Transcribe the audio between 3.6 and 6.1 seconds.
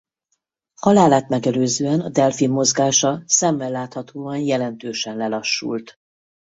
láthatóan jelentősen lelassult.